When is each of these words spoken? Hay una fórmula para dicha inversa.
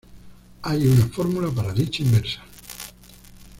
Hay 0.63 0.87
una 0.87 1.05
fórmula 1.09 1.51
para 1.51 1.71
dicha 1.73 2.01
inversa. 2.01 2.41